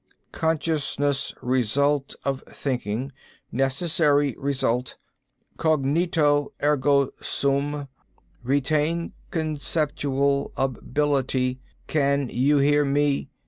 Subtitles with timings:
[0.31, 3.11] Consciousness result of thinking.
[3.51, 4.97] Necessary result.
[5.59, 7.87] Cognito ergo sum.
[8.41, 11.59] Retain conceptual ability.
[11.85, 13.29] Can you hear me?"